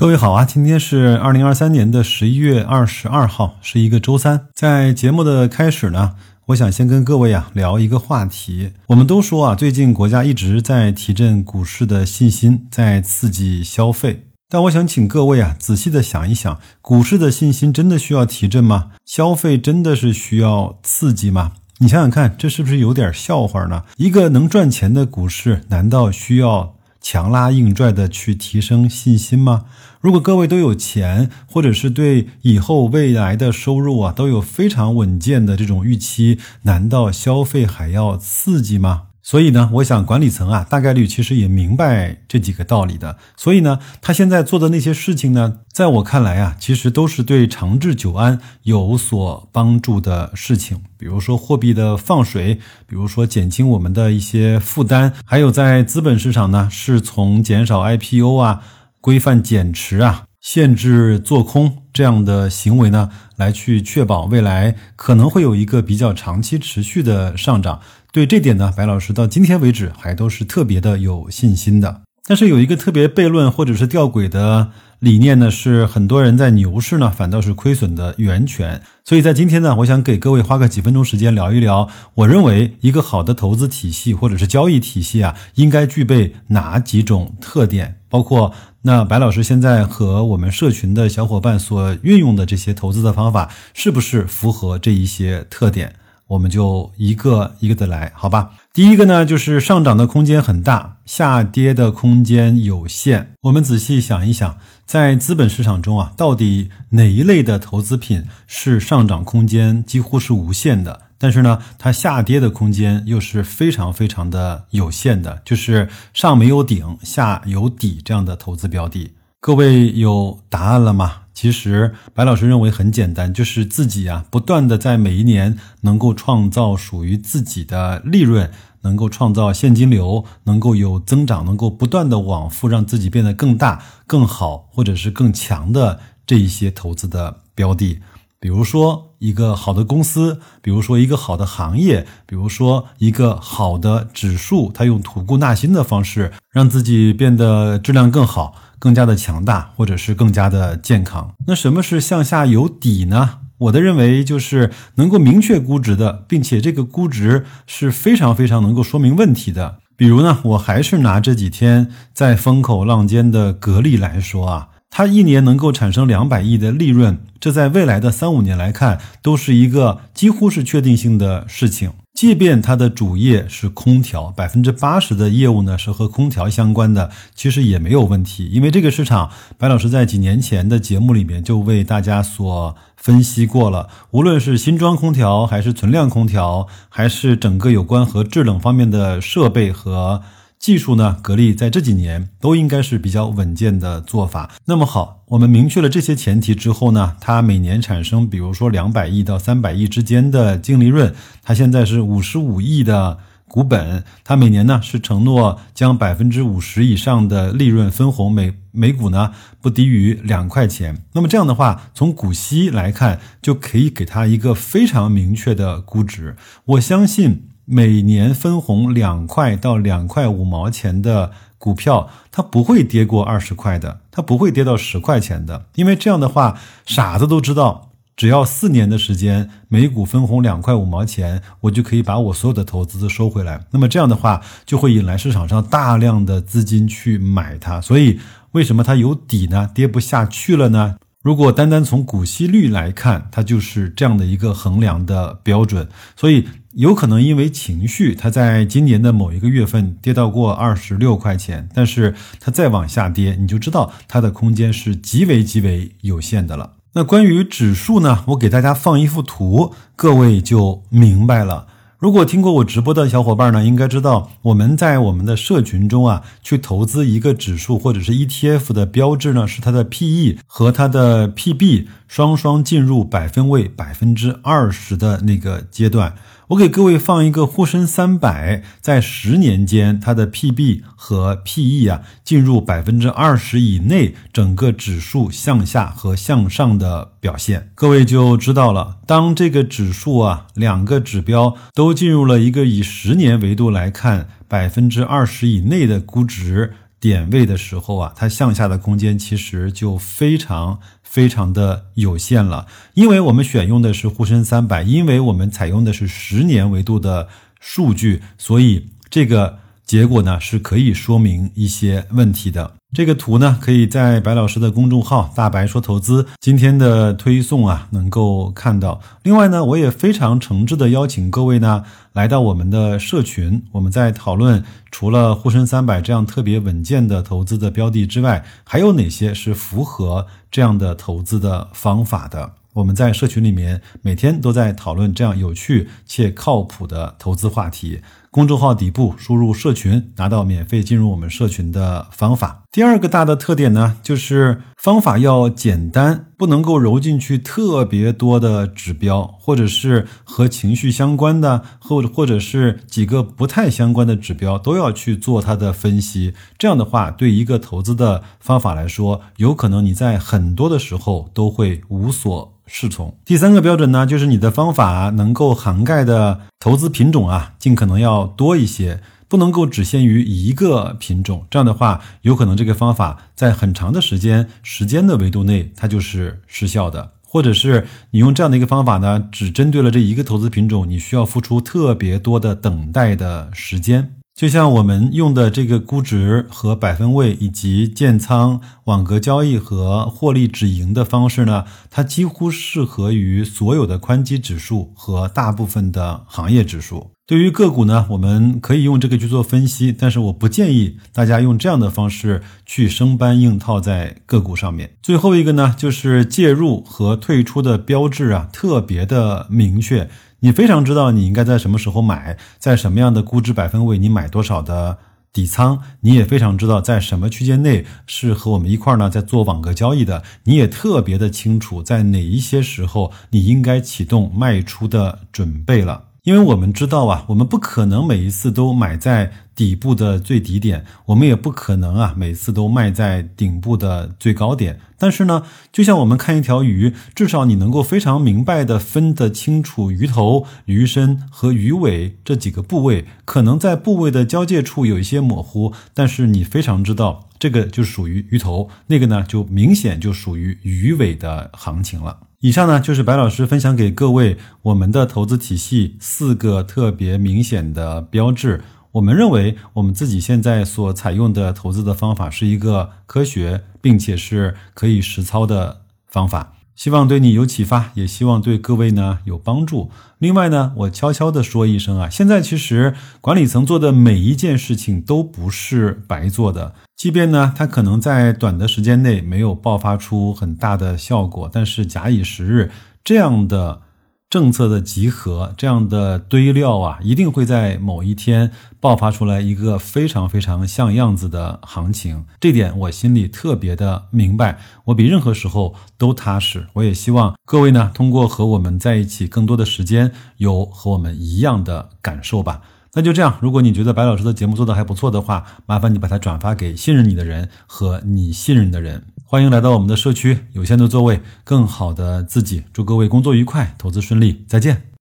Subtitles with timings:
[0.00, 4.46] 各位好啊，今天是二零二三年的十一月二十二号，是一个周三。
[4.54, 6.14] 在节目的开始呢，
[6.46, 8.72] 我想先跟各位啊聊一个话题。
[8.86, 14.28] 我们都说啊，最近国家一直在提振股市的信心，在刺激消费。
[14.48, 18.92] 但我想请各位啊仔细的想一想，股市的信心真的需要提振吗？
[19.04, 21.52] 消费真的是需要刺激吗？
[21.76, 23.84] 你想想看，这是不是有点笑话呢？
[23.98, 26.76] 一个能赚钱的股市，难道需要？
[27.00, 29.64] 强拉硬拽的去提升信心吗？
[30.00, 39.09] 如果各位都有钱，或者是对以后未来的收入啊都有非常稳健的这种预期，难道消费还要刺激吗？
[39.30, 43.16] 所以呢，我想管理层啊，大概率其实也明白这几个道理的。
[43.36, 50.80] 所以呢，他现在做的那些事情呢，在我看来啊，其实都是对长治久安有所帮助的事情。
[50.98, 52.56] 比如说货币的放水，
[52.88, 58.64] 比如说减轻我们的一些负担，还有在资本市场呢，是从减少 IPO 啊、
[59.00, 67.80] 规范减持啊、限制做空这样的行为呢，来去确保未来可能会有一个比较长期持续的上涨。
[68.12, 72.02] 对这点呢，白老师到今天为止还都是特别的有信心的。
[72.26, 78.82] 但是有一个特别悖论或者是吊诡的理念呢，是很多人在牛市呢反倒是亏损的源泉。
[79.04, 87.96] 所以在今天呢，我想给各位花个几分钟时间聊一聊，我认为一个好的投资体系或者是交易体系啊，应该具备哪几种特点？
[88.08, 95.94] 包括那白老师现在和我们社群的小伙伴所运用的这些投资的方法，是不是符合这一些特点？
[96.30, 98.52] 我们就一个一个的来，好吧？
[98.72, 103.32] 第一个呢，就是上涨的空间很大，下跌的空间有限。
[103.42, 104.56] 我们仔细想一想，
[104.86, 119.14] 在资本市场中啊，到底哪一类的投资品是上涨空间几乎是无限的，但是呢，它下跌的空间又是非常非常的有限的，就是上没有顶，下有底这样的投资标的。
[119.40, 121.19] 各位有答案了吗？
[121.40, 128.50] 其实，白老师认为很简单，就是自己啊，不断的在每一年能够创造属于自己的利润，
[128.82, 138.00] 能够创造现金流，能够有增长，能够不断的往复，让自己变得更大、更好，或者是更强的这一些投资的标的。
[138.38, 148.54] 比如说一个好的公司，比如说一个好的行业，比如说一个好的指数，它用吐故纳新的方式，让自己变得质量更好。
[148.80, 151.32] 更加的强大，或者是更加的健康。
[151.46, 153.38] 那什么是向下有底呢？
[153.58, 159.80] 我的认为就是能够明确估值的，并且这个估值是非常非常能够说明问题的。
[159.96, 171.92] 比如呢，我还是拿这几天在风口浪尖的格力来说啊，它一年能够产生两百亿的利润，这在未来的三五年来看，都是一个几乎是确定性的事情。
[172.12, 178.50] 即便它的主业是空调，百分之八十的业务呢是和空调相关的，其实也没有问题。
[178.52, 183.88] 因为这个市场，白老师在几年前的节目里面就为大家所分析过了。
[184.10, 190.20] 无论是新装空调，还是存量空调，还是整个有关和制冷方面的设备和。
[190.60, 191.16] 技术呢？
[191.22, 194.50] 格力在这几年都应该是比较稳健的做法。
[194.66, 203.16] 那么好，我们明确了这些前提之后呢，它每年产生，比如说两百亿到三百亿之间的净利润，它现在是五十五亿的
[203.48, 209.32] 股本，它每年呢是承诺将百分之五十以上的利润分红，每每股呢
[209.62, 211.02] 不低于两块钱。
[211.14, 216.36] 那么这样的话，从股息来看，就可以给它一个非常明确的估值。
[216.66, 217.46] 我相信。
[217.72, 233.64] 每年分红两块到两块五毛钱的股票，它不会跌过二十块的，它不会跌到十块钱的，因为这样的话，傻子都知道，只要四年的时间，每股分红两块五毛钱，我就可以把我所有的投资都收回来。
[233.70, 237.80] 那么这样的话，就会引来市场上大量的资金去买它。
[237.80, 238.18] 所以，
[238.50, 239.70] 为什么它有底呢？
[239.72, 240.96] 跌不下去了呢？
[241.22, 245.86] 如果单单从股息率来看，它就是这样的一个衡量的标准，
[246.16, 256.76] 所以有可能因为情绪，它在今年的某一个月份跌到过二十六块钱，但是它再往下跌，你就知道它的空间是极为极为有限的了。
[256.94, 261.66] 那关于指数呢，我给大家放一幅图，各位就明白了。
[262.00, 276.16] 如果听过我直播的小伙伴呢，应该知道我们在我们的社群中啊，去投资一个指数或者是 ETF 的标志呢，是它的 PE 和它的 PB 双双进入百分位百分之二十的那个阶段。
[276.48, 288.96] 我给各位放一个沪深三百，在十年间它的 PB 和 PE 啊进入百分之二十以内，整个指数向下和向上的表现，各位就知道了。
[289.06, 296.74] 当这个指数啊两个指标都进入了一个以十年维度来看百分之二十以内的估值。
[297.00, 302.66] 点位的时候啊，它向下的空间其实就非常非常的有限了。
[302.92, 309.58] 因为我们选用的是沪深三百，因为我们采用的是十年维度的数据，所以这个
[309.90, 312.74] 结果呢是可以说明一些问题的。
[312.92, 319.00] 这个图呢，可以在白老师的公众号“大白说投资”今天的推送啊，能够看到。
[319.24, 321.82] 另外呢，我也非常诚挚的邀请各位呢，
[322.12, 323.64] 来到我们的社群。
[323.72, 332.52] 我们在讨论除了沪深三百这样特别稳健的投资的标的之外，还有哪些是符合这样的投资的方法的。
[332.74, 338.00] 我们在社群里面每天都在讨论这样有趣且靠谱的投资话题。
[338.30, 342.62] 公众号底部输入“社群”，拿到免费进入我们社群的方法。
[342.72, 356.32] 第二个大的特点呢，就是方法要简单，不能够揉进去特别多的指标，或者是和情绪相关的，或者或者是几个不太相关的指标都要去做它的分析。
[356.56, 362.54] 这样的话，对一个投资的方法来说，有可能你在很多的时候都会无所。
[362.72, 363.12] 适从。
[363.24, 369.00] 第三个标准呢，就是你的方法能够涵盖的投资品种啊，尽可能要多一些，
[369.30, 371.46] 不能够只限于一个品种。
[371.48, 377.12] 这样的话，有可能这个方法在很长的时间时间的维度内，它就是失效的。
[377.22, 384.16] 或者是你用这样的一个方法呢，只针对了这一个投资品种，你需要付出特别多的等待的时间。
[384.40, 397.10] 就像我们用的这个估值和百分位，以及建仓、网格交易和获利止盈的方式呢，它几乎适合于所有的宽基指数和大部分的行业指数。
[397.26, 404.92] 对于个股呢，我们可以用这个去做分析，但是我不建议大家用这样的方式去生搬硬套在个股上面。
[405.02, 410.08] 最后一个呢，就是介入和退出的标志啊，特别的明确。
[410.40, 414.98] 你非常知道你应该在什么时候买，在什么样的估值百分位你买多少的
[415.32, 426.04] 底仓，你也非常知道在什么区间内是和我们一块儿呢在做网格交易的，你也特别的清楚在哪一些时候你应该启动卖出的准备了。
[426.22, 434.80] 因为我们知道啊，我们不可能每一次都买在底部的最低点，我们也不可能啊每次都卖在顶部的最高点。
[434.96, 452.20] 但是呢，就像我们看一条鱼，至少你能够非常明白的分得清楚鱼头、鱼身和鱼尾这几个部位，可能在部位的交界处有一些模糊，但是你非常知道这个就属于鱼头，那个呢就明显就属于鱼尾的行情了。
[452.40, 458.62] 以上呢就是白老师分享给各位我们的投资体系四个特别明显的标志。
[458.92, 466.54] 我们认为我们自己现在所采用的投资的方法是一个科学并且是可以实操的方法。
[466.74, 469.90] 希望对你有启发，也希望对各位呢有帮助。
[470.18, 482.70] 另外呢，我悄悄的说一声啊，现在其实管理层做的每一件事情都不是白做的，即便呢，它可能在短的时间内没有爆发出很大的效果，但是假以时日，
[483.04, 483.82] 这样的。
[484.30, 492.24] 政策的集合，这样的堆料啊，一定会在某一天爆发出来一个非常非常像样子的行情。
[492.38, 496.68] 这点我心里特别的明白，我比任何时候都踏实。
[496.74, 502.62] 我也希望各位呢，通过和我们在一起更多的时间，有和我们一样的感受吧。
[502.92, 509.04] 那就这样，如果你觉得白老师的节目做的还不错的话，麻烦你把它转发给信任你的人和你信任的人。
[509.24, 512.64] 欢迎来到我们的社区，有限的座位，更好的自己。
[512.72, 514.82] 祝各位工作愉快，投资顺利，再见。